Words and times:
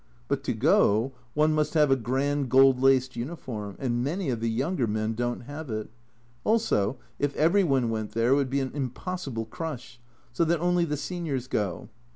But 0.27 0.41
to 0.45 0.53
go 0.53 1.11
one 1.35 1.53
must 1.53 1.75
have 1.75 1.91
a 1.91 1.95
grand 1.95 2.49
gold 2.49 2.79
laced 2.81 3.15
uniform, 3.15 3.75
and 3.77 4.03
many 4.03 4.31
of 4.31 4.39
the 4.39 4.49
younger 4.49 4.87
men 4.87 5.13
don't 5.13 5.41
have 5.41 5.69
it, 5.69 5.91
also 6.43 6.97
if 7.19 7.35
every 7.35 7.63
one 7.63 7.91
went 7.91 8.13
there 8.13 8.33
would 8.33 8.49
be 8.49 8.61
an 8.61 8.71
impossible 8.73 9.45
crush, 9.45 9.99
so 10.33 10.43
that 10.45 10.59
only 10.59 10.85
the 10.85 10.97
seniors 10.97 11.45
go. 11.45 11.87